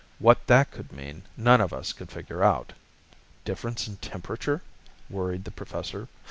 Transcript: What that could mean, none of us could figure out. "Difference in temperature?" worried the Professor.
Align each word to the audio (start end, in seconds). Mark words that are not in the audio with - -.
What 0.17 0.47
that 0.47 0.71
could 0.71 0.91
mean, 0.91 1.25
none 1.37 1.61
of 1.61 1.71
us 1.73 1.93
could 1.93 2.09
figure 2.11 2.43
out. 2.43 2.73
"Difference 3.45 3.87
in 3.87 3.97
temperature?" 3.97 4.63
worried 5.11 5.43
the 5.43 5.51
Professor. 5.51 6.07